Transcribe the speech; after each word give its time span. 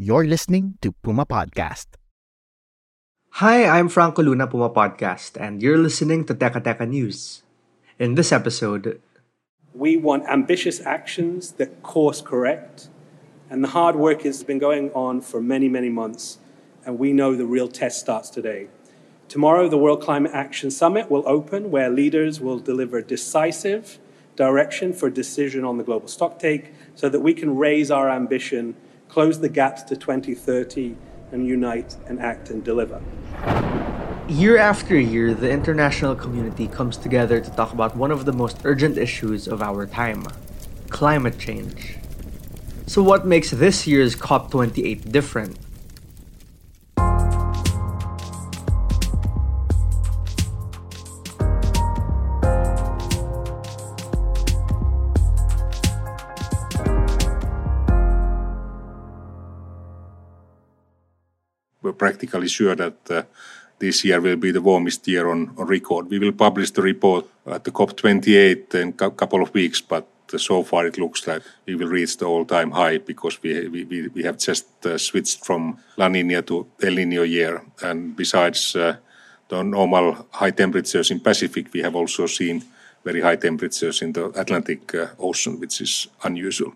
You're 0.00 0.30
listening 0.30 0.78
to 0.82 0.92
Puma 0.92 1.26
Podcast. 1.26 1.98
Hi, 3.42 3.66
I'm 3.66 3.88
Franco 3.88 4.22
Luna 4.22 4.46
Puma 4.46 4.70
Podcast, 4.70 5.34
and 5.34 5.60
you're 5.60 5.76
listening 5.76 6.24
to 6.26 6.34
Teka 6.34 6.62
Teka 6.62 6.88
News. 6.88 7.42
In 7.98 8.14
this 8.14 8.30
episode, 8.30 9.02
We 9.74 9.96
want 9.96 10.22
ambitious 10.30 10.78
actions 10.86 11.58
that 11.58 11.82
course 11.82 12.20
correct. 12.20 12.90
And 13.50 13.64
the 13.64 13.74
hard 13.74 13.96
work 13.96 14.22
has 14.22 14.44
been 14.44 14.60
going 14.60 14.92
on 14.92 15.20
for 15.20 15.42
many, 15.42 15.68
many 15.68 15.88
months. 15.88 16.38
And 16.86 16.96
we 16.96 17.12
know 17.12 17.34
the 17.34 17.44
real 17.44 17.66
test 17.66 17.98
starts 17.98 18.30
today. 18.30 18.68
Tomorrow, 19.26 19.68
the 19.68 19.78
World 19.78 20.00
Climate 20.00 20.30
Action 20.32 20.70
Summit 20.70 21.10
will 21.10 21.26
open, 21.26 21.72
where 21.72 21.90
leaders 21.90 22.40
will 22.40 22.60
deliver 22.60 23.02
decisive 23.02 23.98
direction 24.36 24.92
for 24.92 25.10
decision 25.10 25.64
on 25.64 25.76
the 25.76 25.82
global 25.82 26.06
stocktake 26.06 26.68
so 26.94 27.08
that 27.08 27.18
we 27.18 27.34
can 27.34 27.56
raise 27.56 27.90
our 27.90 28.08
ambition, 28.08 28.76
close 29.08 29.40
the 29.40 29.48
gaps 29.48 29.82
to 29.84 29.96
2030, 29.96 30.96
and 31.32 31.46
unite 31.46 31.96
and 32.06 32.20
act 32.20 32.50
and 32.50 32.64
deliver. 32.64 33.00
year 34.28 34.56
after 34.58 34.98
year, 34.98 35.34
the 35.34 35.50
international 35.50 36.14
community 36.14 36.68
comes 36.68 36.96
together 36.96 37.40
to 37.40 37.50
talk 37.50 37.72
about 37.72 37.96
one 37.96 38.10
of 38.10 38.24
the 38.24 38.32
most 38.32 38.58
urgent 38.64 38.98
issues 38.98 39.48
of 39.48 39.62
our 39.62 39.86
time 39.86 40.24
climate 40.90 41.38
change. 41.38 41.96
So, 42.86 43.02
what 43.02 43.26
makes 43.26 43.50
this 43.50 43.86
year's 43.86 44.16
COP28 44.16 45.12
different? 45.12 45.58
Practically 61.98 62.48
sure 62.48 62.74
that 62.76 63.10
uh, 63.10 63.22
this 63.78 64.04
year 64.04 64.20
will 64.20 64.36
be 64.36 64.50
the 64.50 64.60
warmest 64.60 65.06
year 65.08 65.28
on, 65.28 65.54
on 65.56 65.66
record. 65.66 66.10
We 66.10 66.18
will 66.18 66.32
publish 66.32 66.70
the 66.70 66.82
report 66.82 67.26
at 67.46 67.64
the 67.64 67.70
COP28 67.70 68.74
in 68.74 68.94
a 69.00 69.10
couple 69.10 69.42
of 69.42 69.54
weeks, 69.54 69.80
but 69.80 70.06
uh, 70.32 70.38
so 70.38 70.62
far 70.62 70.86
it 70.86 70.98
looks 70.98 71.26
like 71.26 71.42
we 71.66 71.74
will 71.74 71.88
reach 71.88 72.16
the 72.16 72.26
all-time 72.26 72.70
high 72.70 72.98
because 72.98 73.42
we, 73.42 73.68
we, 73.68 74.08
we 74.08 74.22
have 74.22 74.38
just 74.38 74.66
uh, 74.86 74.98
switched 74.98 75.44
from 75.44 75.78
La 75.96 76.08
Nina 76.08 76.42
to 76.42 76.66
El 76.82 76.94
Nino 76.94 77.22
year. 77.22 77.62
And 77.82 78.16
besides 78.16 78.76
uh, 78.76 78.96
the 79.48 79.62
normal 79.62 80.26
high 80.30 80.50
temperatures 80.50 81.10
in 81.10 81.20
Pacific, 81.20 81.72
we 81.72 81.80
have 81.80 81.94
also 81.94 82.26
seen 82.26 82.64
very 83.04 83.20
high 83.20 83.36
temperatures 83.36 84.02
in 84.02 84.12
the 84.12 84.26
Atlantic 84.38 84.94
uh, 84.94 85.06
Ocean, 85.18 85.58
which 85.60 85.80
is 85.80 86.08
unusual. 86.24 86.74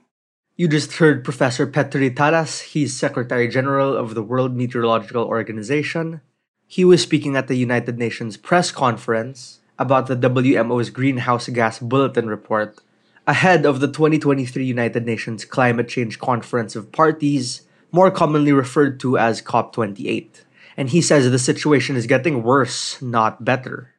You 0.62 0.68
just 0.68 1.02
heard 1.02 1.24
Professor 1.24 1.66
Petteri 1.66 2.14
Taalas. 2.14 2.62
He's 2.62 2.96
Secretary 2.96 3.48
General 3.48 3.96
of 3.96 4.14
the 4.14 4.22
World 4.22 4.55
Meteorological 4.55 5.24
Organization. 5.24 6.20
He 6.68 6.84
was 6.84 7.02
speaking 7.02 7.34
at 7.34 7.48
the 7.48 7.56
United 7.56 7.98
Nations 7.98 8.36
press 8.36 8.70
conference 8.70 9.58
about 9.77 10.06
the 10.06 10.14
WMO's 10.14 10.90
Greenhouse 10.90 11.48
Gas 11.48 11.80
Bulletin 11.80 12.28
Report 12.28 12.78
ahead 13.27 13.67
of 13.67 13.80
the 13.80 13.89
2023 13.89 14.64
United 14.64 15.05
Nations 15.05 15.45
Climate 15.45 15.89
Change 15.89 16.20
Conference 16.20 16.77
of 16.77 16.92
Parties, 16.92 17.62
more 17.90 18.12
commonly 18.12 18.52
referred 18.52 19.01
to 19.01 19.18
as 19.18 19.42
COP28. 19.42 20.45
And 20.77 20.90
he 20.90 21.02
says 21.02 21.28
the 21.28 21.40
situation 21.40 21.96
is 21.96 22.06
getting 22.06 22.45
worse, 22.45 23.02
not 23.02 23.45
better. 23.45 23.92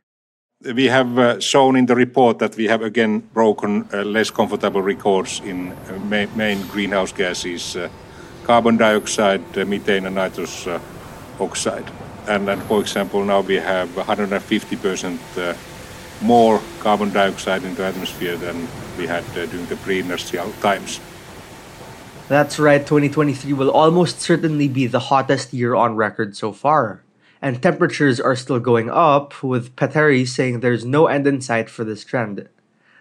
We 0.63 0.85
have 0.85 1.18
uh, 1.19 1.40
shown 1.41 1.75
in 1.75 1.88
the 1.88 1.96
report 1.96 2.40
that 2.40 2.56
we 2.56 2.66
have 2.68 2.81
again 2.81 3.19
broken 3.34 3.85
uh, 3.91 4.03
less 4.03 4.31
comfortable 4.31 4.81
records 4.81 5.41
in 5.41 5.72
uh, 5.72 6.00
ma- 6.06 6.34
main 6.35 6.66
greenhouse 6.68 7.12
gases 7.12 7.75
carbon 8.46 8.78
dioxide, 8.78 9.41
methane, 9.68 10.06
and 10.06 10.16
nitrous 10.16 10.68
oxide. 11.40 11.90
And, 12.28 12.62
for 12.63 12.79
example, 12.79 13.23
now 13.25 13.41
we 13.41 13.56
have 13.56 13.90
150% 13.90 15.19
uh, 15.38 15.53
more 16.22 16.62
carbon 16.79 17.12
dioxide 17.12 17.63
in 17.63 17.75
the 17.75 17.85
atmosphere 17.85 18.38
than 18.38 18.68
we 18.97 19.07
had 19.07 19.23
during 19.34 19.66
the 19.66 19.75
pre 19.75 20.00
industrial 20.00 20.52
times. 20.62 21.00
That's 22.29 22.57
right, 22.57 22.79
2023 22.79 23.52
will 23.53 23.69
almost 23.69 24.22
certainly 24.22 24.69
be 24.69 24.88
the 24.88 25.00
hottest 25.00 25.53
year 25.53 25.75
on 25.75 25.96
record 25.96 26.38
so 26.38 26.53
far. 26.53 27.03
And 27.44 27.62
temperatures 27.62 28.22
are 28.22 28.38
still 28.38 28.62
going 28.62 28.90
up, 28.90 29.44
with 29.44 29.76
Petteri 29.76 30.26
saying 30.26 30.62
there's 30.62 30.86
no 30.86 31.08
end 31.08 31.28
in 31.28 31.42
sight 31.42 31.70
for 31.70 31.84
this 31.84 32.06
trend. 32.06 32.48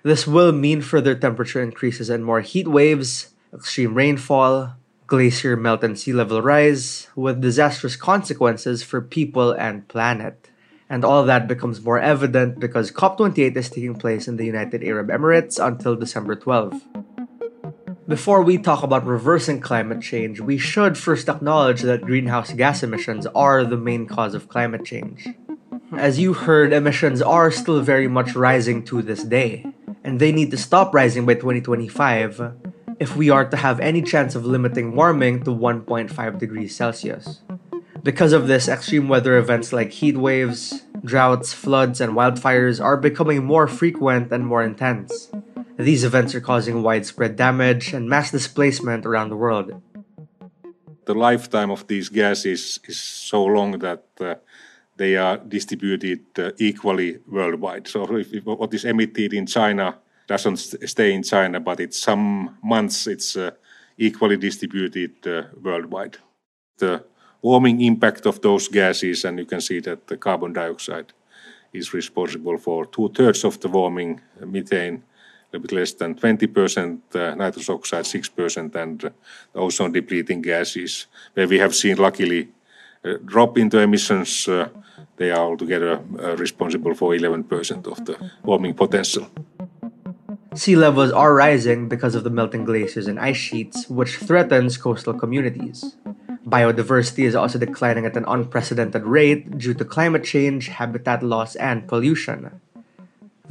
This 0.02 0.26
will 0.26 0.50
mean 0.50 0.80
further 0.80 1.14
temperature 1.14 1.62
increases 1.62 2.10
and 2.10 2.24
more 2.24 2.40
heat 2.40 2.66
waves, 2.66 3.34
extreme 3.54 3.94
rainfall, 3.94 4.74
glacier 5.06 5.56
melt 5.56 5.84
and 5.84 5.96
sea 5.96 6.12
level 6.12 6.42
rise, 6.42 7.06
with 7.14 7.40
disastrous 7.40 7.94
consequences 7.94 8.82
for 8.82 9.00
people 9.00 9.52
and 9.52 9.86
planet. 9.86 10.50
And 10.90 11.04
all 11.04 11.22
that 11.22 11.46
becomes 11.46 11.80
more 11.80 12.00
evident 12.00 12.58
because 12.58 12.90
COP28 12.90 13.56
is 13.56 13.70
taking 13.70 13.94
place 13.94 14.26
in 14.26 14.38
the 14.38 14.44
United 14.44 14.82
Arab 14.82 15.06
Emirates 15.06 15.64
until 15.64 15.94
December 15.94 16.34
12. 16.34 16.82
Before 18.12 18.42
we 18.42 18.58
talk 18.58 18.82
about 18.82 19.06
reversing 19.06 19.58
climate 19.58 20.02
change, 20.02 20.38
we 20.38 20.58
should 20.58 20.98
first 20.98 21.30
acknowledge 21.30 21.80
that 21.80 22.02
greenhouse 22.02 22.52
gas 22.52 22.82
emissions 22.82 23.26
are 23.34 23.64
the 23.64 23.78
main 23.78 24.04
cause 24.04 24.34
of 24.34 24.50
climate 24.50 24.84
change. 24.84 25.28
As 25.96 26.18
you 26.18 26.34
heard, 26.34 26.74
emissions 26.74 27.22
are 27.22 27.50
still 27.50 27.80
very 27.80 28.08
much 28.08 28.34
rising 28.34 28.84
to 28.84 29.00
this 29.00 29.24
day, 29.24 29.64
and 30.04 30.20
they 30.20 30.30
need 30.30 30.50
to 30.50 30.58
stop 30.58 30.94
rising 30.94 31.24
by 31.24 31.36
2025 31.36 32.52
if 33.00 33.16
we 33.16 33.30
are 33.30 33.48
to 33.48 33.56
have 33.56 33.80
any 33.80 34.02
chance 34.02 34.34
of 34.34 34.44
limiting 34.44 34.94
warming 34.94 35.42
to 35.44 35.50
1.5 35.50 36.38
degrees 36.38 36.76
Celsius. 36.76 37.40
Because 38.02 38.34
of 38.34 38.46
this, 38.46 38.68
extreme 38.68 39.08
weather 39.08 39.38
events 39.38 39.72
like 39.72 39.90
heat 39.90 40.18
waves, 40.18 40.82
droughts, 41.02 41.54
floods, 41.54 41.98
and 41.98 42.12
wildfires 42.12 42.78
are 42.78 42.98
becoming 42.98 43.42
more 43.42 43.66
frequent 43.66 44.30
and 44.30 44.46
more 44.46 44.62
intense. 44.62 45.30
These 45.82 46.04
events 46.04 46.32
are 46.36 46.40
causing 46.40 46.82
widespread 46.82 47.34
damage 47.34 47.92
and 47.92 48.08
mass 48.08 48.30
displacement 48.30 49.04
around 49.04 49.30
the 49.30 49.36
world. 49.36 49.82
The 51.06 51.14
lifetime 51.14 51.72
of 51.72 51.88
these 51.88 52.08
gases 52.08 52.78
is 52.86 52.98
so 52.98 53.44
long 53.44 53.72
that 53.80 54.04
uh, 54.20 54.36
they 54.96 55.16
are 55.16 55.38
distributed 55.38 56.20
uh, 56.38 56.52
equally 56.58 57.18
worldwide. 57.26 57.88
So, 57.88 58.04
if, 58.16 58.32
if 58.32 58.44
what 58.44 58.72
is 58.72 58.84
emitted 58.84 59.32
in 59.32 59.46
China 59.46 59.98
doesn't 60.28 60.58
st- 60.58 60.88
stay 60.88 61.12
in 61.12 61.24
China, 61.24 61.58
but 61.58 61.80
it's 61.80 61.98
some 61.98 62.56
months 62.62 63.08
it's 63.08 63.36
uh, 63.36 63.50
equally 63.98 64.36
distributed 64.36 65.26
uh, 65.26 65.42
worldwide. 65.60 66.18
The 66.78 67.04
warming 67.42 67.80
impact 67.80 68.24
of 68.26 68.40
those 68.40 68.68
gases, 68.68 69.24
and 69.24 69.36
you 69.40 69.46
can 69.46 69.60
see 69.60 69.80
that 69.80 70.06
the 70.06 70.16
carbon 70.16 70.52
dioxide 70.52 71.12
is 71.72 71.92
responsible 71.92 72.58
for 72.58 72.86
two 72.86 73.08
thirds 73.08 73.44
of 73.44 73.58
the 73.58 73.68
warming, 73.68 74.20
methane 74.40 75.02
a 75.52 75.58
bit 75.58 75.72
less 75.72 75.92
than 75.92 76.14
20%, 76.14 76.98
uh, 77.14 77.34
nitrous 77.34 77.68
oxide 77.68 78.04
6%, 78.04 78.74
and 78.74 79.04
uh, 79.04 79.10
ozone 79.54 79.92
depleting 79.92 80.42
gases, 80.42 81.06
where 81.34 81.48
we 81.48 81.58
have 81.58 81.74
seen 81.74 81.96
luckily 81.96 82.48
a 83.04 83.18
drop 83.18 83.58
in 83.58 83.68
the 83.68 83.80
emissions. 83.80 84.48
Uh, 84.48 84.68
they 85.16 85.30
are 85.30 85.44
altogether 85.44 86.00
uh, 86.18 86.36
responsible 86.36 86.94
for 86.94 87.14
11% 87.14 87.86
of 87.86 88.04
the 88.06 88.16
warming 88.42 88.74
potential. 88.74 89.28
Sea 90.54 90.76
levels 90.76 91.12
are 91.12 91.34
rising 91.34 91.88
because 91.88 92.14
of 92.14 92.24
the 92.24 92.30
melting 92.30 92.64
glaciers 92.64 93.06
and 93.06 93.18
ice 93.18 93.36
sheets, 93.36 93.88
which 93.88 94.16
threatens 94.16 94.76
coastal 94.76 95.14
communities. 95.14 95.96
Biodiversity 96.46 97.24
is 97.24 97.34
also 97.34 97.58
declining 97.58 98.04
at 98.04 98.16
an 98.16 98.24
unprecedented 98.28 99.04
rate 99.04 99.56
due 99.56 99.72
to 99.74 99.84
climate 99.84 100.24
change, 100.24 100.68
habitat 100.68 101.22
loss, 101.22 101.56
and 101.56 101.88
pollution. 101.88 102.60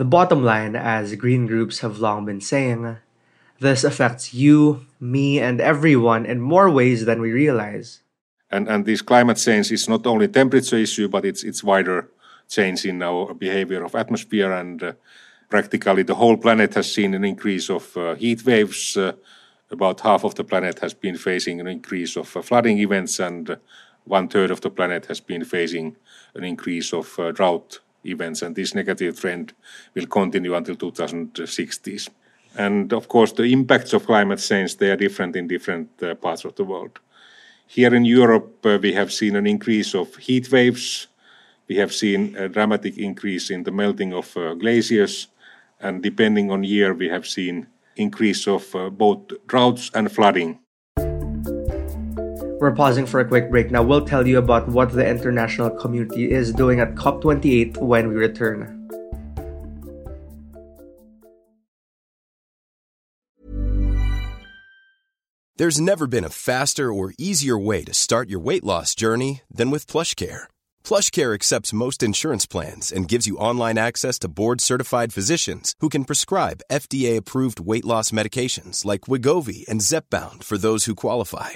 The 0.01 0.06
bottom 0.06 0.44
line, 0.44 0.75
as 0.75 1.13
green 1.13 1.45
groups 1.45 1.81
have 1.81 2.00
long 2.00 2.25
been 2.25 2.42
saying, 2.42 2.98
this 3.59 3.83
affects 3.83 4.33
you, 4.33 4.88
me, 5.00 5.39
and 5.39 5.62
everyone 5.62 6.25
in 6.25 6.42
more 6.42 6.71
ways 6.71 7.06
than 7.06 7.21
we 7.21 7.31
realize. 7.31 8.01
And, 8.50 8.68
and 8.68 8.83
this 8.83 9.03
climate 9.03 9.38
change 9.38 9.71
is 9.71 9.88
not 9.88 10.07
only 10.07 10.27
temperature 10.27 10.77
issue, 10.77 11.07
but 11.07 11.24
it's, 11.24 11.44
it's 11.44 11.63
wider 11.63 12.09
change 12.50 12.83
in 12.83 13.03
our 13.03 13.36
behavior 13.36 13.83
of 13.83 13.94
atmosphere 13.94 14.51
and 14.51 14.81
uh, 14.81 14.94
practically 15.51 16.01
the 16.01 16.15
whole 16.15 16.36
planet 16.36 16.74
has 16.74 16.92
seen 16.92 17.13
an 17.13 17.24
increase 17.24 17.69
of 17.69 17.95
uh, 17.95 18.15
heat 18.15 18.44
waves. 18.44 18.98
Uh, 18.98 19.13
about 19.69 20.01
half 20.01 20.24
of 20.24 20.33
the 20.33 20.44
planet 20.44 20.80
has 20.80 20.95
been 20.95 21.15
facing 21.15 21.59
an 21.62 21.68
increase 21.68 22.18
of 22.18 22.36
uh, 22.36 22.42
flooding 22.42 22.80
events, 22.80 23.19
and 23.19 23.56
one 24.06 24.27
third 24.27 24.50
of 24.50 24.62
the 24.62 24.71
planet 24.71 25.06
has 25.06 25.19
been 25.19 25.45
facing 25.45 25.95
an 26.33 26.44
increase 26.44 26.92
of 26.92 27.19
uh, 27.19 27.31
drought 27.31 27.81
events. 28.06 28.42
And 28.42 28.56
this 28.56 28.75
negative 28.75 29.19
trend 29.19 29.53
will 29.94 30.07
continue 30.07 30.56
until 30.56 30.75
2060s. 30.75 32.09
And 32.57 32.92
of 32.94 33.07
course, 33.07 33.31
the 33.31 33.44
impacts 33.44 33.94
of 33.94 34.06
climate 34.06 34.39
change 34.39 34.77
they 34.77 34.92
are 34.92 34.98
different 34.98 35.36
in 35.36 35.48
different 35.48 35.89
uh, 36.03 36.15
parts 36.15 36.45
of 36.45 36.56
the 36.56 36.63
world. 36.63 37.00
Here 37.68 37.95
in 37.95 38.03
Europe, 38.03 38.65
uh, 38.65 38.80
we 38.81 38.94
have 38.94 39.13
seen 39.13 39.36
an 39.38 39.48
increase 39.48 39.95
of 39.95 40.15
heat 40.18 40.51
waves. 40.51 41.07
We 41.69 41.77
have 41.77 41.94
seen 41.94 42.36
a 42.36 42.50
dramatic 42.50 42.98
increase 42.98 43.50
in 43.50 43.63
the 43.63 43.71
melting 43.71 44.13
of 44.13 44.36
uh, 44.36 44.56
glaciers, 44.56 45.27
and 45.80 46.03
depending 46.03 46.51
on 46.51 46.65
year, 46.65 46.94
we 46.94 47.07
have 47.07 47.25
seen 47.25 47.68
increase 47.95 48.48
of 48.48 48.75
uh, 48.75 48.89
both 48.89 49.19
droughts 49.48 49.89
and 49.94 50.12
flooding. 50.12 50.59
We're 52.62 52.75
pausing 52.75 53.08
for 53.08 53.19
a 53.19 53.25
quick 53.25 53.50
break 53.50 53.72
now. 53.72 53.81
We'll 53.81 54.06
tell 54.06 54.28
you 54.28 54.38
about 54.38 54.68
what 54.68 54.92
the 54.92 55.04
international 55.04 55.72
community 55.72 56.30
is 56.30 56.54
doing 56.54 56.80
at 56.80 56.94
COP28 56.94 57.78
when 57.78 58.10
we 58.10 58.13
return. 58.13 58.78
There's 65.56 65.81
never 65.81 66.06
been 66.06 66.24
a 66.24 66.30
faster 66.30 66.94
or 66.94 67.16
easier 67.18 67.58
way 67.58 67.84
to 67.84 67.96
start 67.96 68.30
your 68.30 68.40
weight 68.40 68.63
loss 68.63 68.94
journey 68.94 69.42
than 69.50 69.72
with 69.72 69.88
PlushCare. 69.88 70.44
PlushCare 70.84 71.34
accepts 71.34 71.74
most 71.74 72.04
insurance 72.04 72.46
plans 72.46 72.92
and 72.92 73.08
gives 73.08 73.25
you 73.25 73.38
online 73.38 73.80
access 73.80 74.19
to 74.19 74.28
board-certified 74.28 75.13
physicians 75.13 75.74
who 75.80 75.90
can 75.90 76.06
prescribe 76.06 76.62
FDA-approved 76.72 77.60
weight 77.60 77.86
loss 77.86 78.12
medications 78.12 78.86
like 78.86 79.02
Wegovy 79.08 79.68
and 79.68 79.81
Zepbound 79.81 80.44
for 80.44 80.60
those 80.60 80.86
who 80.86 80.94
qualify. 80.94 81.56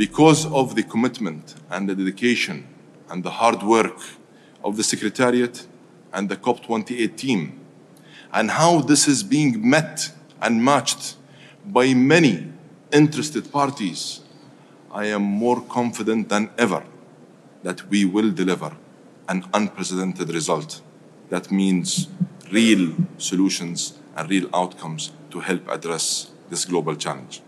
Because 0.00 0.46
of 0.46 0.76
the 0.76 0.82
commitment 0.82 1.56
and 1.68 1.86
the 1.86 1.94
dedication 1.94 2.66
and 3.10 3.22
the 3.22 3.28
hard 3.32 3.62
work 3.62 4.00
of 4.64 4.78
the 4.78 4.82
Secretariat 4.82 5.66
and 6.14 6.30
the 6.30 6.38
COP28 6.38 7.16
team, 7.18 7.60
and 8.32 8.52
how 8.52 8.80
this 8.80 9.06
is 9.06 9.22
being 9.22 9.60
met 9.68 10.10
and 10.40 10.64
matched 10.64 11.16
by 11.66 11.92
many 11.92 12.50
interested 12.90 13.52
parties, 13.52 14.20
I 14.90 15.04
am 15.04 15.20
more 15.20 15.60
confident 15.60 16.30
than 16.30 16.48
ever 16.56 16.82
that 17.62 17.86
we 17.90 18.06
will 18.06 18.30
deliver 18.30 18.74
an 19.28 19.44
unprecedented 19.52 20.30
result. 20.30 20.80
That 21.28 21.50
means 21.50 22.08
real 22.50 22.94
solutions 23.18 23.98
and 24.16 24.30
real 24.30 24.48
outcomes 24.54 25.12
to 25.28 25.40
help 25.40 25.68
address 25.68 26.30
this 26.48 26.64
global 26.64 26.96
challenge. 26.96 27.42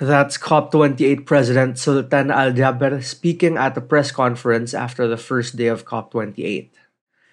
That's 0.00 0.36
COP28 0.38 1.24
President 1.24 1.78
Sultan 1.78 2.32
Al 2.32 2.50
Jaber 2.50 3.02
speaking 3.02 3.56
at 3.56 3.76
a 3.76 3.80
press 3.80 4.10
conference 4.10 4.74
after 4.74 5.06
the 5.06 5.16
first 5.16 5.54
day 5.54 5.68
of 5.68 5.84
COP28. 5.84 6.70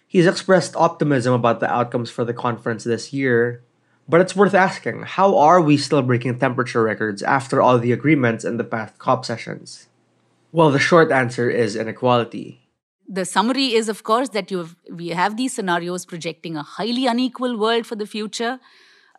He's 0.07 0.27
expressed 0.27 0.75
optimism 0.75 1.33
about 1.33 1.59
the 1.59 1.71
outcomes 1.71 2.11
for 2.11 2.23
the 2.23 2.35
conference 2.35 2.83
this 2.83 3.11
year, 3.11 3.63
but 4.07 4.21
it's 4.21 4.35
worth 4.35 4.53
asking 4.53 5.03
how 5.03 5.35
are 5.37 5.59
we 5.59 5.75
still 5.75 6.03
breaking 6.03 6.37
temperature 6.37 6.83
records 6.83 7.23
after 7.23 7.63
all 7.63 7.79
the 7.79 7.93
agreements 7.93 8.45
in 8.45 8.57
the 8.57 8.63
past 8.63 8.99
COP 8.99 9.25
sessions? 9.25 9.87
Well, 10.51 10.69
the 10.69 10.77
short 10.77 11.11
answer 11.11 11.49
is 11.49 11.75
inequality. 11.75 12.61
The 13.07 13.25
summary 13.25 13.73
is, 13.73 13.89
of 13.89 14.03
course, 14.03 14.29
that 14.29 14.51
you 14.51 14.59
have, 14.59 14.75
we 14.91 15.09
have 15.09 15.35
these 15.35 15.53
scenarios 15.53 16.05
projecting 16.05 16.55
a 16.55 16.63
highly 16.63 17.07
unequal 17.07 17.57
world 17.57 17.87
for 17.87 17.95
the 17.95 18.05
future 18.05 18.59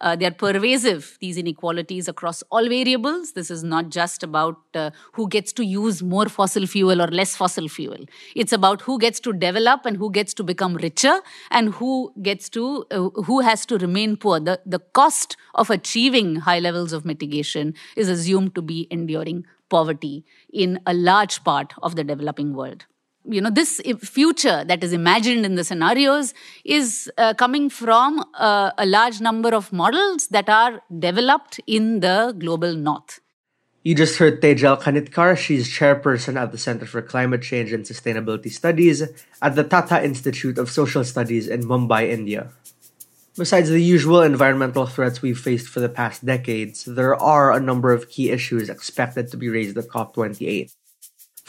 uh, 0.02 0.16
they 0.16 0.26
are 0.26 0.32
pervasive, 0.32 1.16
these 1.20 1.38
inequalities 1.38 2.08
across 2.08 2.42
all 2.50 2.68
variables. 2.68 3.32
This 3.32 3.50
is 3.50 3.62
not 3.62 3.88
just 3.88 4.22
about 4.22 4.58
uh, 4.74 4.90
who 5.12 5.28
gets 5.28 5.52
to 5.54 5.64
use 5.64 6.02
more 6.02 6.28
fossil 6.28 6.66
fuel 6.66 7.00
or 7.00 7.06
less 7.06 7.36
fossil 7.36 7.68
fuel. 7.68 8.04
It's 8.34 8.52
about 8.52 8.82
who 8.82 8.98
gets 8.98 9.20
to 9.20 9.32
develop 9.32 9.86
and 9.86 9.96
who 9.96 10.10
gets 10.10 10.34
to 10.34 10.42
become 10.42 10.74
richer 10.74 11.20
and 11.50 11.74
who 11.74 12.12
gets 12.20 12.48
to, 12.50 12.84
uh, 12.90 13.08
who 13.22 13.40
has 13.40 13.64
to 13.66 13.78
remain 13.78 14.16
poor. 14.16 14.40
The, 14.40 14.60
the 14.66 14.80
cost 14.80 15.36
of 15.54 15.70
achieving 15.70 16.36
high 16.36 16.58
levels 16.58 16.92
of 16.92 17.04
mitigation 17.04 17.74
is 17.96 18.08
assumed 18.08 18.54
to 18.56 18.62
be 18.62 18.88
enduring 18.90 19.46
poverty 19.68 20.24
in 20.52 20.80
a 20.86 20.92
large 20.92 21.44
part 21.44 21.72
of 21.82 21.96
the 21.96 22.04
developing 22.04 22.54
world 22.54 22.86
you 23.24 23.40
know 23.40 23.50
this 23.50 23.80
future 24.00 24.64
that 24.64 24.82
is 24.82 24.92
imagined 24.92 25.46
in 25.46 25.54
the 25.54 25.64
scenarios 25.64 26.34
is 26.64 27.10
uh, 27.18 27.34
coming 27.34 27.70
from 27.70 28.24
uh, 28.34 28.70
a 28.78 28.86
large 28.86 29.20
number 29.20 29.54
of 29.54 29.72
models 29.72 30.28
that 30.28 30.48
are 30.48 30.82
developed 30.98 31.60
in 31.66 32.00
the 32.00 32.34
global 32.38 32.74
north 32.74 33.20
you 33.84 33.96
just 33.96 34.18
heard 34.18 34.40
Tejal 34.40 34.80
Kanitkar. 34.80 35.36
She's 35.36 35.68
chairperson 35.68 36.40
at 36.40 36.52
the 36.52 36.58
Center 36.58 36.86
for 36.86 37.02
Climate 37.02 37.42
Change 37.42 37.72
and 37.72 37.84
Sustainability 37.84 38.48
Studies 38.48 39.02
at 39.42 39.56
the 39.56 39.64
Tata 39.64 40.04
Institute 40.04 40.56
of 40.56 40.70
Social 40.70 41.02
Studies 41.02 41.48
in 41.48 41.64
Mumbai, 41.64 42.08
India. 42.08 42.52
Besides 43.36 43.70
the 43.70 43.82
usual 43.82 44.22
environmental 44.22 44.86
threats 44.86 45.20
we've 45.20 45.38
faced 45.38 45.66
for 45.66 45.80
the 45.80 45.88
past 45.88 46.24
decades, 46.24 46.84
there 46.84 47.16
are 47.16 47.50
a 47.50 47.58
number 47.58 47.92
of 47.92 48.08
key 48.08 48.30
issues 48.30 48.68
expected 48.68 49.28
to 49.32 49.36
be 49.36 49.48
raised 49.48 49.76
at 49.76 49.88
COP28. 49.88 50.72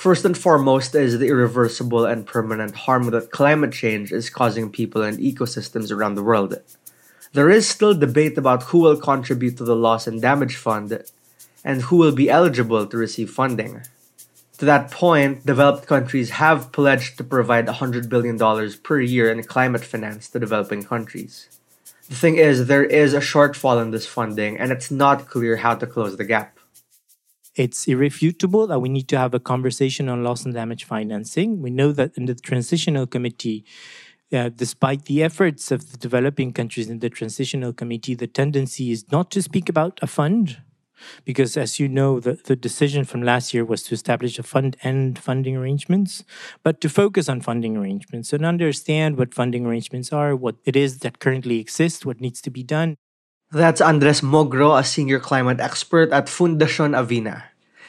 First 0.03 0.25
and 0.25 0.37
foremost 0.37 0.93
is 0.95 1.17
the 1.17 1.29
irreversible 1.29 2.03
and 2.03 2.27
permanent 2.27 2.75
harm 2.75 3.09
that 3.11 3.31
climate 3.31 3.71
change 3.71 4.11
is 4.11 4.29
causing 4.29 4.69
people 4.69 5.01
and 5.01 5.17
ecosystems 5.17 5.93
around 5.93 6.15
the 6.15 6.23
world. 6.23 6.55
There 7.31 7.49
is 7.49 7.69
still 7.69 7.93
debate 7.93 8.37
about 8.37 8.63
who 8.63 8.79
will 8.79 8.97
contribute 8.97 9.55
to 9.55 9.63
the 9.63 9.77
loss 9.77 10.05
and 10.05 10.21
damage 10.21 10.57
fund 10.57 11.01
and 11.63 11.83
who 11.83 11.95
will 11.95 12.11
be 12.11 12.29
eligible 12.29 12.85
to 12.85 12.97
receive 12.97 13.29
funding. 13.29 13.83
To 14.57 14.65
that 14.65 14.91
point, 14.91 15.45
developed 15.45 15.87
countries 15.87 16.31
have 16.31 16.73
pledged 16.73 17.15
to 17.15 17.23
provide 17.23 17.67
$100 17.67 18.09
billion 18.09 18.37
per 18.83 18.99
year 18.99 19.31
in 19.31 19.41
climate 19.43 19.85
finance 19.85 20.27
to 20.31 20.37
developing 20.37 20.83
countries. 20.83 21.47
The 22.09 22.15
thing 22.15 22.35
is, 22.35 22.67
there 22.67 22.83
is 22.83 23.13
a 23.13 23.21
shortfall 23.21 23.81
in 23.81 23.91
this 23.91 24.05
funding, 24.05 24.57
and 24.57 24.69
it's 24.73 24.91
not 24.91 25.29
clear 25.29 25.55
how 25.55 25.75
to 25.75 25.87
close 25.87 26.17
the 26.17 26.25
gap 26.25 26.59
it's 27.55 27.87
irrefutable 27.87 28.67
that 28.67 28.79
we 28.79 28.89
need 28.89 29.07
to 29.09 29.17
have 29.17 29.33
a 29.33 29.39
conversation 29.39 30.09
on 30.09 30.23
loss 30.23 30.45
and 30.45 30.53
damage 30.53 30.85
financing. 30.85 31.61
We 31.61 31.69
know 31.69 31.91
that 31.91 32.17
in 32.17 32.25
the 32.25 32.35
transitional 32.35 33.05
committee, 33.05 33.65
uh, 34.31 34.49
despite 34.49 35.05
the 35.05 35.21
efforts 35.21 35.71
of 35.71 35.91
the 35.91 35.97
developing 35.97 36.53
countries 36.53 36.89
in 36.89 36.99
the 36.99 37.09
transitional 37.09 37.71
committee, 37.71 38.15
the 38.15 38.27
tendency 38.27 38.91
is 38.91 39.11
not 39.11 39.29
to 39.31 39.41
speak 39.41 39.69
about 39.69 39.99
a 40.01 40.07
fund, 40.07 40.57
because 41.25 41.57
as 41.57 41.79
you 41.79 41.87
know, 41.87 42.19
the, 42.19 42.33
the 42.45 42.55
decision 42.55 43.03
from 43.03 43.21
last 43.21 43.53
year 43.53 43.65
was 43.65 43.83
to 43.83 43.93
establish 43.93 44.39
a 44.39 44.43
fund 44.43 44.77
and 44.83 45.19
funding 45.19 45.55
arrangements, 45.55 46.23
but 46.63 46.81
to 46.81 46.89
focus 46.89 47.29
on 47.29 47.41
funding 47.41 47.77
arrangements 47.77 48.33
and 48.33 48.45
understand 48.45 49.17
what 49.17 49.33
funding 49.33 49.65
arrangements 49.65 50.11
are, 50.11 50.35
what 50.35 50.55
it 50.65 50.75
is 50.75 50.99
that 50.99 51.19
currently 51.19 51.59
exists, 51.59 52.05
what 52.05 52.21
needs 52.21 52.41
to 52.41 52.49
be 52.49 52.63
done. 52.63 52.95
That's 53.53 53.81
Andres 53.81 54.21
Mogro, 54.21 54.79
a 54.79 54.83
senior 54.83 55.19
climate 55.19 55.59
expert 55.59 56.11
at 56.11 56.25
Fundacion 56.25 56.97
Avina. 56.97 57.43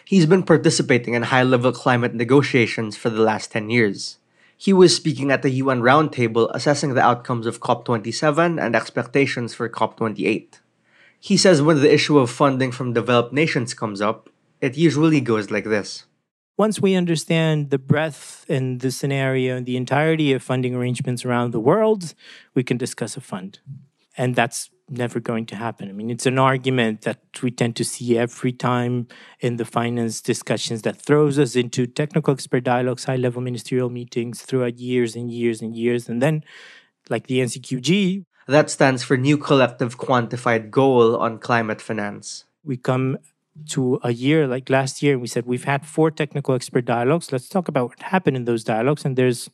He's 0.04 0.26
been 0.26 0.42
participating 0.42 1.14
in 1.14 1.23
high 1.23 1.42
level 1.42 1.73
climate 1.73 2.12
negotiations 2.12 2.99
for 2.99 3.09
the 3.09 3.23
last 3.23 3.50
10 3.52 3.71
years. 3.71 4.18
He 4.59 4.75
was 4.75 4.94
speaking 4.94 5.30
at 5.30 5.40
the 5.40 5.49
UN 5.64 5.80
Roundtable 5.80 6.50
assessing 6.52 6.92
the 6.92 7.00
outcomes 7.00 7.47
of 7.47 7.61
COP27 7.61 8.62
and 8.62 8.76
expectations 8.76 9.54
for 9.54 9.66
COP28. 9.71 10.61
He 11.18 11.38
says 11.38 11.62
when 11.62 11.80
the 11.80 11.94
issue 11.94 12.18
of 12.18 12.28
funding 12.28 12.71
from 12.71 12.92
developed 12.92 13.33
nations 13.33 13.73
comes 13.73 14.02
up, 14.02 14.28
it 14.61 14.76
usually 14.76 15.23
goes 15.23 15.50
like 15.50 15.64
this. 15.64 16.04
Once 16.59 16.78
we 16.78 16.94
understand 16.94 17.71
the 17.71 17.78
breadth 17.78 18.44
and 18.50 18.80
the 18.80 18.90
scenario 18.90 19.56
and 19.56 19.64
the 19.64 19.78
entirety 19.78 20.35
of 20.35 20.42
funding 20.42 20.75
arrangements 20.75 21.25
around 21.25 21.52
the 21.52 21.59
world, 21.59 22.12
we 22.52 22.62
can 22.62 22.76
discuss 22.76 23.16
a 23.16 23.23
fund. 23.23 23.61
And 24.16 24.35
that's 24.35 24.71
never 24.88 25.18
going 25.18 25.47
to 25.47 25.56
happen. 25.56 25.88
I 25.88 25.92
mean, 25.92 26.11
it's 26.11 26.26
an 26.26 26.38
argument 26.38 27.02
that 27.02 27.21
we 27.42 27.50
tend 27.50 27.76
to 27.76 27.85
see 27.85 28.18
every 28.18 28.52
time 28.52 29.09
in 29.40 29.56
the 29.56 29.64
finance 29.64 30.21
discussions 30.21 30.83
that 30.83 31.00
throws 31.00 31.38
us 31.38 31.56
into 31.56 31.87
technical 31.87 32.35
expert 32.35 32.64
dialogues, 32.64 33.04
high 33.04 33.16
level 33.16 33.40
ministerial 33.40 33.90
meetings 33.90 34.42
throughout 34.42 34.78
years 34.78 35.16
and 35.16 35.30
years 35.30 35.62
and 35.62 35.75
years. 35.75 36.09
And 36.09 36.21
then, 36.21 36.44
like 37.09 37.26
the 37.26 37.40
NCQG, 37.40 38.25
that 38.47 38.68
stands 38.68 39.02
for 39.02 39.16
New 39.16 39.38
Collective 39.38 39.99
Quantified 39.99 40.71
Goal 40.71 41.16
on 41.16 41.38
Climate 41.38 41.80
Finance. 41.80 42.44
We 42.62 42.76
come 42.76 43.18
to 43.68 44.00
a 44.02 44.12
year 44.12 44.47
like 44.47 44.68
last 44.68 45.02
year 45.02 45.12
and 45.12 45.23
we 45.23 45.28
said 45.28 45.47
we've 45.47 45.64
had 45.64 45.87
four 45.87 46.11
technical 46.11 46.56
expert 46.56 46.85
dialogues 46.85 47.30
let's 47.30 47.49
talk 47.49 47.68
about 47.68 47.88
what 47.88 48.02
happened 48.02 48.37
in 48.37 48.47
those 48.47 48.64
dialogues 48.64 49.04
and 49.04 49.14
there's 49.14 49.49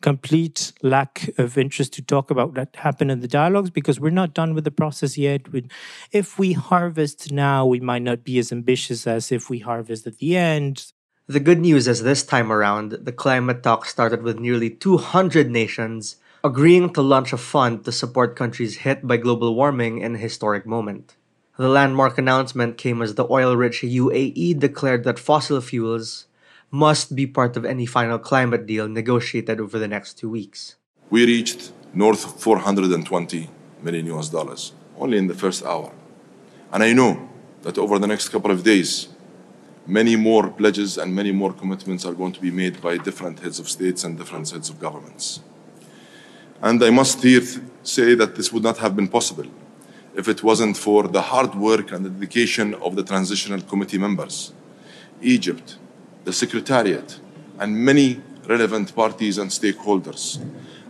complete 0.00 0.72
lack 0.82 1.30
of 1.38 1.58
interest 1.58 1.92
to 1.94 2.02
talk 2.02 2.30
about 2.30 2.56
what 2.56 2.74
happened 2.76 3.10
in 3.10 3.20
the 3.20 3.28
dialogues 3.28 3.70
because 3.70 4.00
we're 4.00 4.10
not 4.10 4.34
done 4.34 4.54
with 4.54 4.64
the 4.64 4.70
process 4.70 5.18
yet. 5.18 5.42
If 6.12 6.38
we 6.38 6.52
harvest 6.52 7.32
now 7.32 7.66
we 7.66 7.80
might 7.80 8.02
not 8.02 8.24
be 8.24 8.38
as 8.38 8.52
ambitious 8.52 9.06
as 9.06 9.30
if 9.30 9.50
we 9.50 9.58
harvest 9.58 10.06
at 10.06 10.18
the 10.18 10.36
end. 10.36 10.92
The 11.26 11.40
good 11.40 11.60
news 11.60 11.86
is 11.86 12.02
this 12.02 12.24
time 12.24 12.50
around 12.50 12.92
the 12.92 13.12
climate 13.12 13.62
talk 13.62 13.86
started 13.86 14.22
with 14.22 14.40
nearly 14.40 14.70
200 14.70 15.50
nations 15.50 16.16
agreeing 16.42 16.92
to 16.94 17.02
launch 17.02 17.32
a 17.32 17.36
fund 17.36 17.84
to 17.84 17.92
support 17.92 18.34
countries 18.34 18.78
hit 18.78 19.06
by 19.06 19.16
global 19.16 19.54
warming 19.54 19.98
in 19.98 20.14
a 20.14 20.18
historic 20.18 20.64
moment. 20.66 21.16
The 21.58 21.68
landmark 21.68 22.16
announcement 22.16 22.78
came 22.78 23.02
as 23.02 23.14
the 23.14 23.28
oil 23.30 23.54
rich 23.54 23.82
UAE 23.82 24.58
declared 24.58 25.04
that 25.04 25.18
fossil 25.18 25.60
fuels 25.60 26.26
must 26.70 27.16
be 27.16 27.26
part 27.26 27.56
of 27.56 27.64
any 27.64 27.86
final 27.86 28.18
climate 28.18 28.66
deal 28.66 28.88
negotiated 28.88 29.60
over 29.60 29.78
the 29.78 29.88
next 29.88 30.14
two 30.18 30.30
weeks. 30.30 30.76
We 31.10 31.26
reached 31.26 31.72
north 31.92 32.24
of 32.24 32.40
420 32.40 33.50
million 33.82 34.06
US 34.06 34.28
dollars 34.28 34.72
only 34.96 35.18
in 35.18 35.26
the 35.26 35.34
first 35.34 35.64
hour. 35.64 35.92
And 36.72 36.82
I 36.82 36.92
know 36.92 37.28
that 37.62 37.78
over 37.78 37.98
the 37.98 38.06
next 38.06 38.28
couple 38.28 38.50
of 38.50 38.62
days, 38.62 39.08
many 39.86 40.14
more 40.14 40.48
pledges 40.50 40.98
and 40.98 41.14
many 41.14 41.32
more 41.32 41.52
commitments 41.52 42.04
are 42.04 42.14
going 42.14 42.32
to 42.32 42.40
be 42.40 42.50
made 42.50 42.80
by 42.80 42.96
different 42.98 43.40
heads 43.40 43.58
of 43.58 43.68
states 43.68 44.04
and 44.04 44.16
different 44.16 44.48
heads 44.50 44.70
of 44.70 44.78
governments. 44.78 45.40
And 46.62 46.82
I 46.84 46.90
must 46.90 47.22
here 47.22 47.42
say 47.82 48.14
that 48.14 48.36
this 48.36 48.52
would 48.52 48.62
not 48.62 48.78
have 48.78 48.94
been 48.94 49.08
possible 49.08 49.46
if 50.14 50.28
it 50.28 50.42
wasn't 50.42 50.76
for 50.76 51.08
the 51.08 51.22
hard 51.22 51.54
work 51.54 51.92
and 51.92 52.04
the 52.04 52.10
dedication 52.10 52.74
of 52.74 52.94
the 52.94 53.02
transitional 53.02 53.60
committee 53.62 53.98
members, 53.98 54.52
Egypt, 55.22 55.78
the 56.24 56.32
Secretariat, 56.32 57.18
and 57.58 57.76
many 57.76 58.20
relevant 58.46 58.94
parties 58.94 59.38
and 59.38 59.50
stakeholders. 59.50 60.38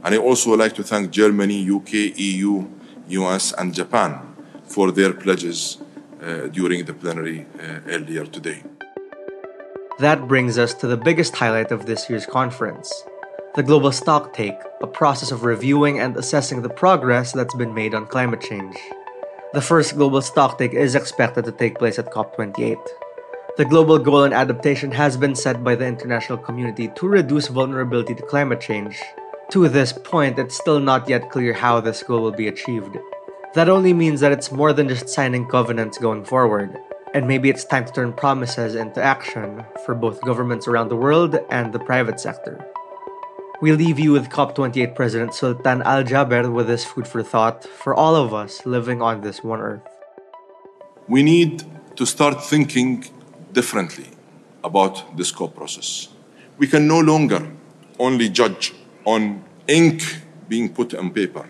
And 0.02 0.14
I 0.14 0.18
also 0.18 0.56
like 0.56 0.74
to 0.74 0.82
thank 0.82 1.10
Germany, 1.10 1.68
UK, 1.70 1.92
EU, 2.16 2.66
US, 3.08 3.52
and 3.52 3.74
Japan 3.74 4.20
for 4.64 4.90
their 4.90 5.12
pledges 5.12 5.78
uh, 6.22 6.46
during 6.48 6.84
the 6.84 6.94
plenary 6.94 7.46
uh, 7.58 7.80
earlier 7.88 8.24
today. 8.24 8.62
That 9.98 10.26
brings 10.26 10.56
us 10.56 10.72
to 10.74 10.86
the 10.86 10.96
biggest 10.96 11.36
highlight 11.36 11.70
of 11.70 11.86
this 11.86 12.08
year's 12.08 12.26
conference 12.26 12.90
the 13.56 13.62
Global 13.64 13.90
Stocktake, 13.90 14.62
a 14.80 14.86
process 14.86 15.32
of 15.32 15.42
reviewing 15.42 15.98
and 15.98 16.16
assessing 16.16 16.62
the 16.62 16.68
progress 16.68 17.32
that's 17.32 17.54
been 17.54 17.74
made 17.74 17.94
on 17.94 18.06
climate 18.06 18.40
change. 18.40 18.76
The 19.52 19.60
first 19.60 19.96
global 19.96 20.20
stocktake 20.20 20.72
is 20.72 20.94
expected 20.94 21.44
to 21.46 21.52
take 21.52 21.76
place 21.76 21.98
at 21.98 22.12
COP28. 22.12 22.78
The 23.56 23.64
global 23.64 23.98
goal 23.98 24.22
on 24.22 24.32
adaptation 24.32 24.92
has 24.92 25.16
been 25.16 25.34
set 25.34 25.64
by 25.64 25.74
the 25.74 25.84
international 25.84 26.38
community 26.38 26.88
to 26.94 27.08
reduce 27.08 27.48
vulnerability 27.48 28.14
to 28.14 28.22
climate 28.22 28.60
change. 28.60 29.02
To 29.50 29.68
this 29.68 29.92
point, 29.92 30.38
it's 30.38 30.56
still 30.56 30.78
not 30.78 31.08
yet 31.08 31.30
clear 31.30 31.52
how 31.52 31.80
this 31.80 32.02
goal 32.04 32.22
will 32.22 32.30
be 32.30 32.46
achieved. 32.46 32.96
That 33.54 33.68
only 33.68 33.92
means 33.92 34.20
that 34.20 34.30
it's 34.30 34.52
more 34.52 34.72
than 34.72 34.88
just 34.88 35.08
signing 35.08 35.48
covenants 35.48 35.98
going 35.98 36.24
forward, 36.24 36.78
and 37.12 37.26
maybe 37.26 37.50
it's 37.50 37.64
time 37.64 37.84
to 37.86 37.92
turn 37.92 38.12
promises 38.12 38.76
into 38.76 39.02
action 39.02 39.64
for 39.84 39.96
both 39.96 40.22
governments 40.22 40.68
around 40.68 40.88
the 40.88 40.96
world 40.96 41.36
and 41.50 41.72
the 41.72 41.80
private 41.80 42.20
sector. 42.20 42.64
We 43.60 43.72
leave 43.72 43.98
you 43.98 44.12
with 44.12 44.30
COP28 44.30 44.94
President 44.94 45.34
Sultan 45.34 45.82
Al 45.82 46.04
Jaber 46.04 46.50
with 46.52 46.68
this 46.68 46.84
food 46.84 47.08
for 47.08 47.24
thought 47.24 47.64
for 47.64 47.94
all 47.94 48.14
of 48.14 48.32
us 48.32 48.64
living 48.64 49.02
on 49.02 49.22
this 49.22 49.42
one 49.42 49.60
earth. 49.60 49.82
We 51.08 51.24
need 51.24 51.64
to 51.96 52.06
start 52.06 52.42
thinking 52.42 53.04
differently 53.52 54.08
about 54.62 55.16
this 55.16 55.30
COP 55.30 55.54
process. 55.54 56.08
We 56.58 56.66
can 56.66 56.86
no 56.86 57.00
longer 57.00 57.50
only 57.98 58.28
judge 58.28 58.74
on 59.04 59.44
ink 59.66 60.02
being 60.48 60.72
put 60.72 60.94
on 60.94 61.10
paper. 61.10 61.48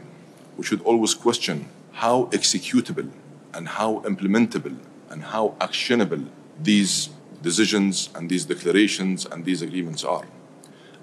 We 0.56 0.64
should 0.64 0.82
always 0.82 1.14
question 1.14 1.68
how 1.92 2.26
executable 2.26 3.10
and 3.52 3.68
how 3.68 4.00
implementable 4.00 4.76
and 5.08 5.22
how 5.22 5.56
actionable 5.60 6.24
these 6.62 7.10
decisions 7.42 8.10
and 8.14 8.28
these 8.28 8.44
declarations 8.44 9.26
and 9.26 9.44
these 9.44 9.62
agreements 9.62 10.04
are. 10.04 10.26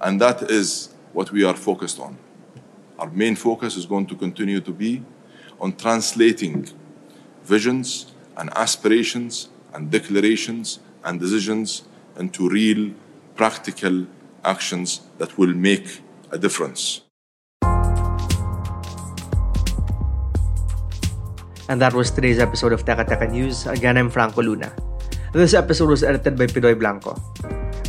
And 0.01 0.21
that 0.21 0.43
is 0.43 0.89
what 1.13 1.31
we 1.31 1.43
are 1.43 1.55
focused 1.55 1.99
on. 1.99 2.17
Our 2.99 3.09
main 3.09 3.35
focus 3.35 3.75
is 3.75 3.85
going 3.85 4.07
to 4.07 4.15
continue 4.15 4.61
to 4.61 4.71
be 4.71 5.03
on 5.59 5.75
translating 5.75 6.69
visions 7.43 8.13
and 8.35 8.49
aspirations 8.55 9.49
and 9.73 9.89
declarations 9.89 10.79
and 11.03 11.19
decisions 11.19 11.83
into 12.17 12.49
real 12.49 12.91
practical 13.35 14.05
actions 14.43 15.01
that 15.17 15.37
will 15.37 15.53
make 15.53 16.01
a 16.31 16.37
difference. 16.37 17.01
And 21.69 21.81
that 21.83 21.93
was 21.93 22.11
today's 22.11 22.39
episode 22.39 22.71
of 22.71 22.85
Teka 22.85 23.03
Teka 23.03 23.29
News. 23.29 23.67
Again, 23.67 23.97
I'm 23.97 24.09
Franco 24.09 24.41
Luna. 24.41 24.71
This 25.33 25.53
episode 25.53 25.89
was 25.91 26.03
edited 26.03 26.39
by 26.39 26.47
Pidoy 26.47 26.79
Blanco. 26.79 27.19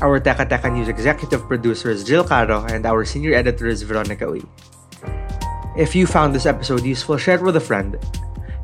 Our 0.03 0.19
Teka 0.19 0.51
Teka 0.51 0.67
News 0.75 0.89
executive 0.89 1.47
producer 1.47 1.91
is 1.91 2.03
Jill 2.03 2.27
Caro, 2.27 2.67
and 2.67 2.85
our 2.85 3.05
senior 3.05 3.35
editor 3.39 3.71
is 3.71 3.83
Veronica 3.83 4.27
Uy. 4.27 4.43
If 5.79 5.95
you 5.95 6.11
found 6.11 6.35
this 6.35 6.47
episode 6.47 6.83
useful, 6.83 7.17
share 7.17 7.39
it 7.39 7.43
with 7.43 7.55
a 7.55 7.63
friend. 7.63 7.95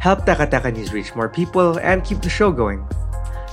Help 0.03 0.27
Teka 0.27 0.51
Teka 0.51 0.75
News 0.75 0.93
reach 0.93 1.15
more 1.15 1.31
people 1.31 1.79
and 1.79 2.03
keep 2.03 2.19
the 2.21 2.29
show 2.29 2.51
going. 2.51 2.83